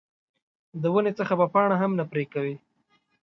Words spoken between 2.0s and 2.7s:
پرې کوې.